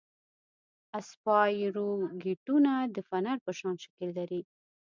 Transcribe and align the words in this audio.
اسپایروکیټونه 0.99 2.71
د 2.95 2.97
فنر 3.09 3.37
په 3.45 3.51
شان 3.59 3.75
شکل 3.83 4.07
لري. 4.17 4.41